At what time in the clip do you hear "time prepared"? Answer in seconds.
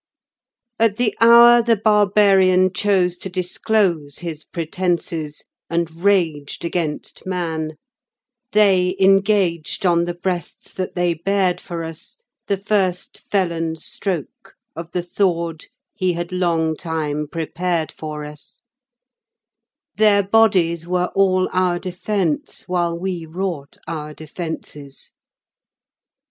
16.75-17.91